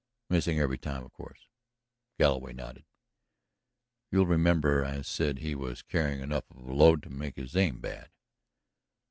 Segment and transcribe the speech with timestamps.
[0.31, 1.47] "Missing every time, of course?"
[2.17, 2.85] Galloway nodded.
[4.09, 7.79] "You'll remember I said he was carrying enough of a load to make his aim
[7.79, 8.09] bad."